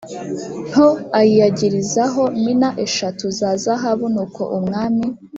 [0.69, 0.87] Nto
[1.19, 5.05] ayiyagirizaho mina eshatu za zahabu nuko umwami